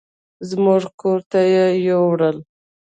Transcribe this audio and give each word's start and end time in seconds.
زموږ 0.49 0.81
کور 1.01 1.19
ته 1.31 1.39
يې 1.53 1.65
يوړل. 1.87 2.37